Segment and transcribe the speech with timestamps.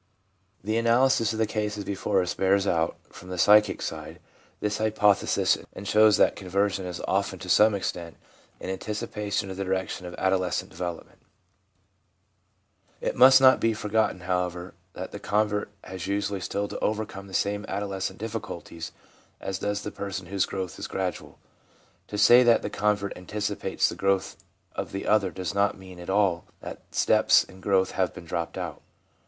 [0.63, 4.19] The analysis of the cases before us bears out, from the psychic side,
[4.59, 8.17] this hypothesis, and shows that conversion is often, to some extent,
[8.59, 11.19] an anticipation of the direction of adol escent development.
[12.99, 15.11] VIEW OF THE LINE OF RELIGIOUS GROWTH 407 It must not be forgotten, however, that
[15.11, 18.91] the convert has usually still to overcome the same adolescent diffi culties
[19.39, 21.37] as does the person whose growth is gradual.
[22.07, 24.35] To say that the convert anticipates the growth
[24.75, 28.57] of the other does not mean at all that steps in growth have been dropped
[28.57, 28.81] out.